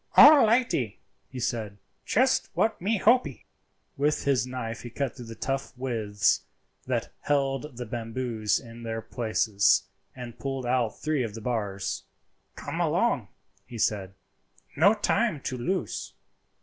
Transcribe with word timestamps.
"All 0.17 0.47
lightee," 0.47 0.97
he 1.29 1.39
said; 1.39 1.77
"just 2.07 2.49
what 2.55 2.81
me 2.81 2.97
hopee." 2.97 3.45
With 3.97 4.23
his 4.23 4.47
knife 4.47 4.81
he 4.81 4.89
cut 4.89 5.15
the 5.15 5.35
tough 5.35 5.77
withes 5.77 6.41
that 6.87 7.13
held 7.19 7.77
the 7.77 7.85
bamboos 7.85 8.59
in 8.59 8.81
their 8.81 9.03
places, 9.03 9.83
and 10.15 10.39
pulled 10.39 10.65
out 10.65 10.99
three 10.99 11.21
of 11.21 11.35
the 11.35 11.41
bars. 11.41 12.01
"Come 12.55 12.79
along," 12.79 13.27
he 13.67 13.77
said; 13.77 14.15
"no 14.75 14.95
time 14.95 15.39
to 15.41 15.55
lose." 15.55 16.13